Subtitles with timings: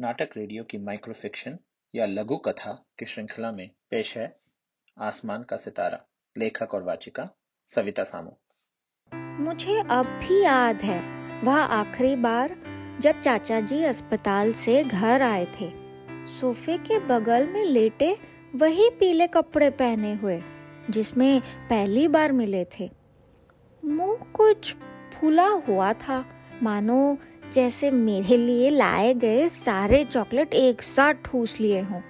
[0.00, 1.58] Karnataka radio की micro fiction
[1.94, 4.40] या लघु कथा की श्रृंखला में पेश है
[4.98, 5.98] आसमान का सितारा,
[6.38, 7.28] लेखक और वाचिका
[7.68, 8.30] सविता सामू।
[9.44, 10.98] मुझे अब भी याद है,
[11.42, 12.56] वह आखिरी बार
[13.00, 15.70] जब चाचा जी अस्पताल से घर आए थे।
[16.26, 18.16] सोफे के बगल में लेटे
[18.54, 20.42] वही पीले कपड़े पहने हुए,
[20.90, 22.90] जिसमें पहली बार मिले थे।
[23.84, 24.74] मुँह कुछ
[25.14, 26.24] फूला हुआ था,
[26.62, 27.18] मानो
[27.52, 32.00] जैसे मेरे लिए लाए गए सारे चॉकलेट एक साथ ठूस लिए हों।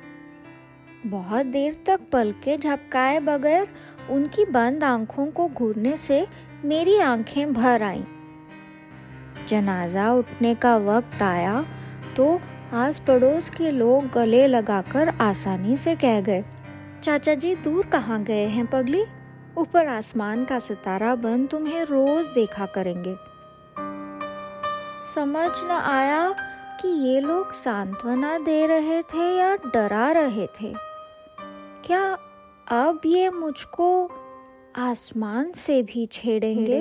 [1.06, 3.68] बहुत देर तक पलके झपकाए बगैर
[4.10, 6.26] उनकी बंद आँखों को घूरने से
[6.64, 8.04] मेरी आँखें भर आईं।
[9.48, 11.64] जनाजा उठने का वक्त आया
[12.16, 12.40] तो
[12.72, 16.44] आस पड़ोस के लोग गले लगाकर आसानी से कह गए,
[17.02, 19.02] चाचा जी, दूर कहाँ गए हैं पगली?
[19.58, 23.14] ऊपर आसमान का सितारा बन तुम्हें रोज देखा करेंगे।
[25.14, 26.34] समझ न आया
[26.80, 30.74] कि ये लोग सांत्वना दे रहे थे या डरा रहे थे।
[31.84, 32.18] क्या
[32.68, 34.10] अब ये मुझको
[34.76, 36.80] आसमान से भी छेड़ेंगे?